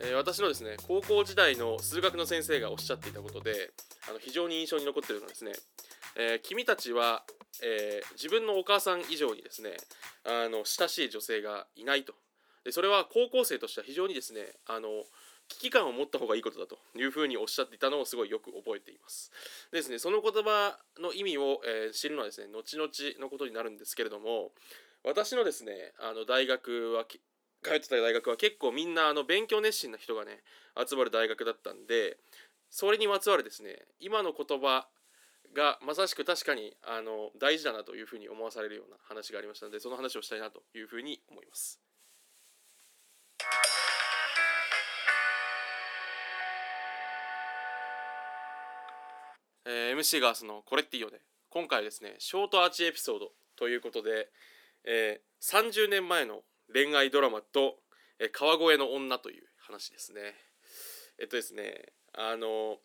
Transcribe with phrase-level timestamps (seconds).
[0.00, 3.70] えー私のですね高校時代の数学の先生がおっしゃっていたことで
[4.08, 5.52] あの非常に印象に残っているのはですね、
[6.16, 7.22] えー君たちは、
[7.62, 9.76] えー自分のお母さん以上にですね
[10.24, 12.14] あの親しい女性がいないと。
[12.64, 14.88] でそれは高校生としては非常にですねあの
[15.52, 19.30] 危機感を持った方がいいことだというふうにおっしゃっていたのをすごいよく覚えています。
[19.70, 24.50] でですね、その言葉の意味を、えー知るのはですね後々のことになるんですけれども
[25.04, 27.18] 私のですねあの大学は通
[27.70, 30.42] ってた大学は結構みんなあの勉強熱心な人がね
[30.76, 32.16] 集まる大学だったんで
[32.70, 34.86] それにまつわるですね今の言葉
[35.54, 41.80] がまさしく確かにあの大事だなというふうに思わされるような話がありましたのでその話をしたいなというふうに思います。
[49.66, 51.18] えー MC ガースのこれっていいよね
[51.50, 54.28] 今回ですねショートアーチエピソードということで、
[54.84, 56.42] えー30年前の
[56.72, 57.76] 恋愛ドラマと、
[58.20, 60.20] えー川越の女という話ですね
[61.18, 62.78] えっとですねあの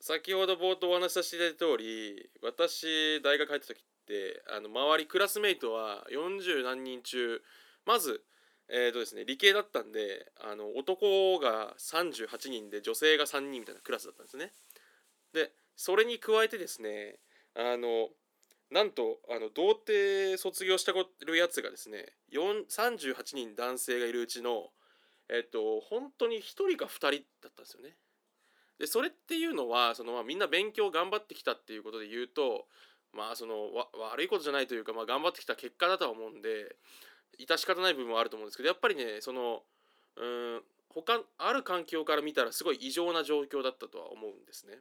[0.00, 7.40] 先ほど冒頭お話しさせていただいた通り私大学入った時ってあの周りクラスメイトは40何人中
[7.86, 8.22] まず
[8.68, 14.52] えーとですね、理系だったんであの男が38人で女性が3人みたいなクラスだったんですね。
[15.34, 17.16] でそれに加えてですね
[17.54, 18.08] あの
[18.70, 24.70] なんとあの童貞卒業したるやつがですね38人男性がいるうちの
[25.28, 27.10] えっと本当に1人か2人
[27.42, 27.96] だったんですよね。
[28.78, 32.66] でそれっていうのはその、まあ、みんな勉強頑張ってきたっていうことで言うと
[33.12, 36.74] まあそのわ悪いことじゃないというか、まあ、頑張ってきた結果だとは思うんで
[37.38, 39.62] 致し方ない部分はあると思うんですけどやっぱりねその
[40.16, 40.26] う
[40.58, 44.78] ん他ある環境から見たらすごい異常な状況だったとは思うんですね。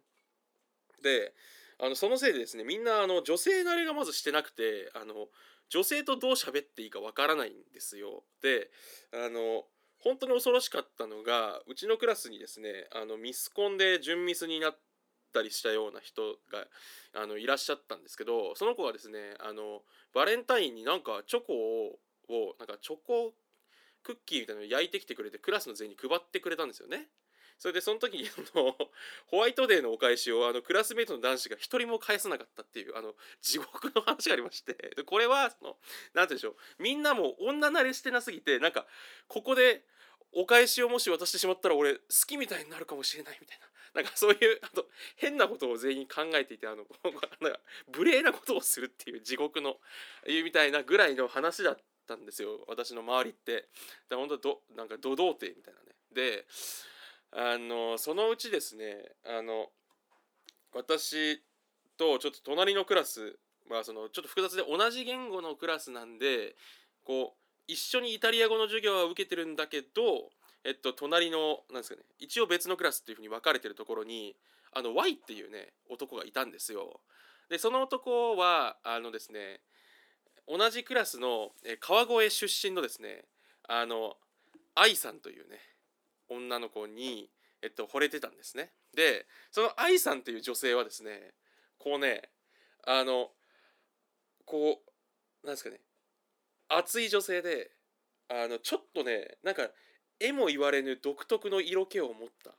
[1.04, 1.34] で
[1.80, 5.28] あのそのせいでですねみんなあの女性慣れがまずしてなくてあの
[5.70, 8.24] 女性とどう喋っていいかわからないんですよ。
[8.41, 8.69] で
[9.13, 9.66] あの
[10.00, 14.78] 本当に恐ろしかったのがうちのクラスにですねあのミスコンで準ミスになっ
[15.34, 16.68] たりしたような人が
[17.16, 19.81] あのいらっしゃったんですけどその子がですねあの
[20.13, 21.53] バレンタインになんかチョコ
[22.30, 23.34] をなんかチョコ
[24.03, 27.08] クッキーみたいなのを焼いてきてくれてクラスの全員に配ってくれたんですよね。
[27.58, 28.75] それでその時にあの
[29.28, 35.75] ホワイトデーのお返しをあのクラスメートの男子が一人も返さなかったっていうあの地獄の話がありましてでこれはその
[36.13, 36.53] なんて言うんでしょう
[36.84, 38.86] みんなも女慣れしてなすぎてなんか
[39.28, 39.84] ここで
[40.36, 43.68] お返しをもし渡してしまったら俺好きみたいになるかもしれないみたいな。
[43.94, 44.88] なんかそういうあと
[45.18, 46.78] 変なことを全員考えていてあの
[47.42, 47.59] なんか
[47.96, 49.80] 無礼なことをするっていう地獄の
[50.28, 51.78] いうみたいなぐらいの話だっ
[52.08, 53.69] たんですよ私の周りって。
[54.09, 55.96] で本当どなんか土童貞みたいなね。
[56.12, 56.47] で
[57.35, 59.67] あのそのうちですねあの
[60.73, 61.41] 私
[61.97, 63.38] とちょっと隣のクラス
[63.69, 66.55] はそのちょっと複雑で同じ言語のクラスなんで
[67.03, 70.29] こう一緒にイタリア語の授業は受けてるんだけど、
[70.63, 74.35] えっと、隣のなんですかね一応別のクラスっていうふうに分かれてるところに
[74.73, 77.00] あの Y っていうね男がいたんですよ。
[77.50, 79.61] でその男はあのですね
[80.47, 83.25] 同じクラスの川越出身のですね
[83.67, 84.15] あの
[84.75, 85.59] 愛さんというね
[86.29, 87.29] 女の子に、
[87.61, 88.72] えっと、惚れてたんですね。
[88.95, 91.34] でその愛さんという女性はですね
[91.78, 92.29] こうね
[92.85, 93.29] あの
[94.45, 94.81] こ
[95.44, 95.79] うなんですかね
[96.69, 97.72] 熱い女性で
[98.29, 99.69] あのちょっとねなんか
[100.19, 102.51] 絵も言われぬ独特の色気を持った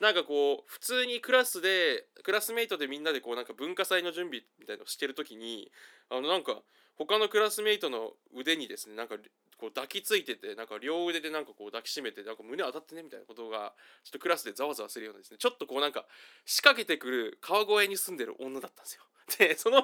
[0.00, 5.70] なんかこう普通にクラスでクラスメイトでみんなでこうなんか文化祭の準備みたいのをしてる時に
[6.10, 6.60] あのなんか
[6.96, 9.16] 他のクラスメイトの腕にですねなんか
[9.58, 13.72] こう抱きついててなんか両腕でなんかこう抱きしめてなんか胸当たってねみたいなことが
[14.04, 16.04] ちょっとクラスでざわざわするようなですねちょっとこうなんか
[16.44, 19.02] 仕掛けてくる川越に住んでる女だったんですよ。
[19.38, 19.78] でその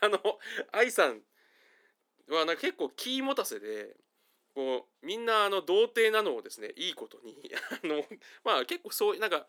[0.00, 0.20] あの
[0.72, 1.20] 愛さん
[2.28, 3.96] はなんか結構気持たせで
[4.56, 7.36] こうみんなあの童貞なのをですねいいことに
[7.84, 8.02] あの
[8.42, 9.46] まあ結構そうなんか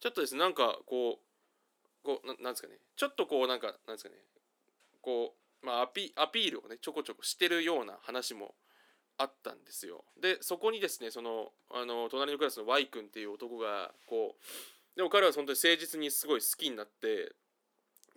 [0.00, 4.16] ちょっとですねなんかこうこうななんですかねちょっとこうなんかなんですかね
[5.02, 8.54] こうまあアピアピールをねちょこちょこしてるような話も
[9.18, 10.06] あったんですよ。
[10.16, 17.34] でそこにですねそのあの隣のクラスの Y 君っていう男がこうでも彼は本当に誠実にすごい好きになって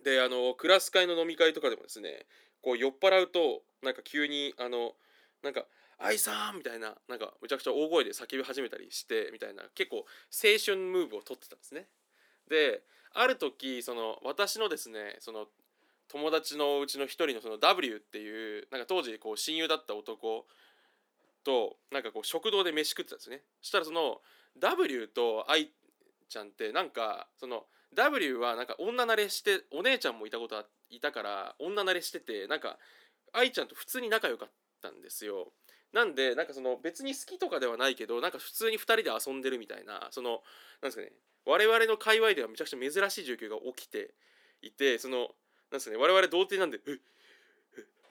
[0.02, 2.24] であのクラス会の飲み会とかでもですね
[2.62, 4.96] こう酔っ払うとなんか急にあの
[5.42, 5.66] なんか
[6.02, 10.04] 「愛さん!」みたいななんかむちゃくちゃ大声で叫び始めたりしてみたいな結構青
[10.64, 11.88] 春ムーブを取ってたんですね。
[12.48, 12.82] で
[13.14, 15.48] ある時その私のですねその
[16.08, 20.46] 友達のうちの一人のその W っていうなんか当時こう親友だった男
[21.44, 24.20] となんかこう食堂で飯食ってたんですねそしたらその
[24.58, 25.72] W と愛
[26.28, 32.78] ちゃんってなんかその W はなんか女慣れしてお姉ちゃんもいたことあいたから女慣れしててなんか
[33.32, 34.50] 愛ちゃんと普通に仲良かっ
[34.80, 35.52] たんですよ
[35.92, 40.42] なんでなんかその別に好きとかではないけどなんか普通に2人で遊んでるみたいなその
[40.80, 41.12] なんですかね
[41.44, 44.14] 我々の界隈ではめちゃくちゃ珍しい状況が起きて
[44.62, 45.28] いてそのなん
[45.72, 46.98] ですかね我々童貞なんで「え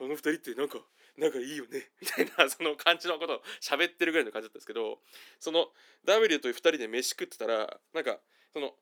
[0.00, 0.78] あの2人ってなんか
[1.16, 5.00] 仲いいよね」みたいな その感じのことを喋ってるぐらいの感じだったんですけど
[5.40, 5.72] その
[6.04, 8.20] W という2人で飯食ってたらなんか
[8.52, 8.76] その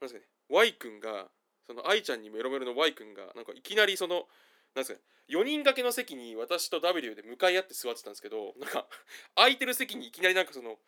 [0.00, 1.30] なんですかね Y 君が
[1.66, 4.28] その愛ちゃんにメロメロの Y 君がなんかいきなりその
[4.76, 8.86] なんですか4人掛けの席に私と W で向かい合って座ってたんですけどなんか
[9.34, 10.78] 空いてる席にいきなりなんかその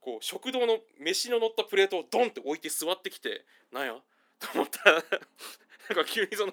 [0.00, 3.94] こう食堂の飯の乗ったプレートをドンって置いて座ってきてなんや？
[4.40, 6.52] と思ったらなんか急にその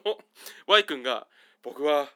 [0.67, 1.27] Y 君が
[1.63, 2.13] 僕は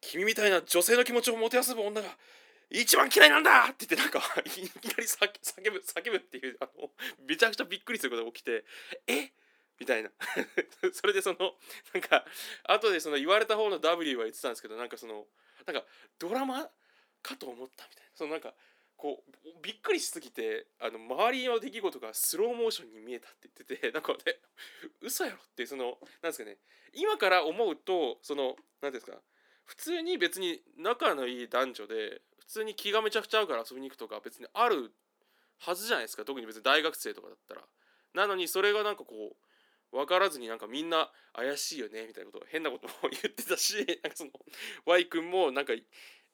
[0.00, 2.18] 君みたいな女性の気持ちをもてあそぶ女が
[2.70, 3.68] 一番嫌いなんだ!
[3.70, 6.90] って言ってなんかいきなり叫ぶ叫ぶっていうあの
[7.26, 8.64] めちゃくちゃびっくりすることが起きて
[9.06, 9.26] え？
[9.26, 9.30] っ
[9.78, 10.10] みたいな。
[10.92, 11.56] それでその
[11.92, 12.24] なんか
[12.64, 15.26] 後でその言われた方の W は言ってたんですけどなんかその
[15.66, 15.84] なんか
[16.18, 16.70] ドラマ
[17.22, 18.10] かと思ったみたいな。
[18.14, 18.54] そのなんか
[18.96, 24.38] こうびっくりしすぎてあの周りの出来事がスローモーションに見えたって言ってて なんかね
[25.00, 26.58] 嘘やろってそのなんですかね。
[26.92, 29.20] 今から思うとその何ですか。
[29.64, 34.92] 普通に別に仲のいい男女で普通に気がめちゃくちゃ合うから遊びに行くとか別にある
[35.58, 36.24] はずじゃないですか。
[36.24, 37.66] 特に別に大学生とかだったら。
[38.12, 39.36] なのにそれがなんかこう
[39.94, 44.30] 分からずになんかみんな怪しいよねみたいなこと変なことも言ってたし なんかその
[44.86, 45.72] Y 君もなんか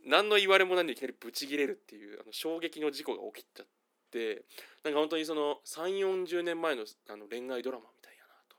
[0.05, 3.67] 何の言われもないのにいきなりブチギレるっていうあの衝撃の事故が起きちゃっ
[4.11, 4.47] て
[4.83, 8.57] なんか本当にその3 4 0年前のあの恋愛ドラマみたいやなと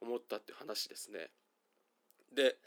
[0.00, 1.30] 思ったって話ですね。
[2.32, 2.58] で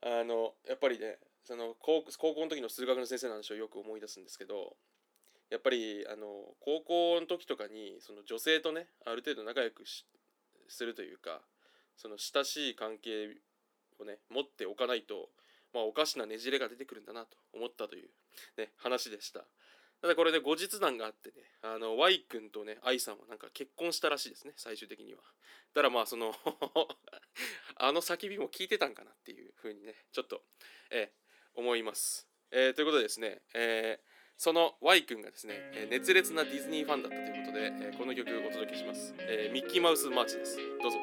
[0.00, 4.76] あのやっぱりねその高高校の時の数学の先生の話をよく思い出すんですけど
[5.50, 6.26] やっぱりあの
[6.60, 10.04] 高校の時とかにその女性とねある程度仲良くし
[10.68, 11.40] するというか
[11.96, 13.28] その親しい関係
[13.98, 15.30] をね持っておかないと
[15.74, 18.08] まあ、おかしなねじれが出てくるんだなと思ったという、
[18.56, 19.44] ね、話でした。
[20.00, 25.20] ただこれで後日談があってね、あの Y 君とね、愛さんはなんか結婚したらしいですね、最終的には。
[25.74, 26.34] だからまあその
[27.76, 30.44] あの叫びも聞いてたんかなっていうふうにね、ちょっと、
[30.90, 32.28] えー、思います。
[32.50, 40.58] えー、ということでですね、えー、その Y 君がですね、え熱烈なディズニーファンだったということで、えこの曲をお届けします、えミッキーマウスマーチです。
[40.80, 40.98] どうぞ。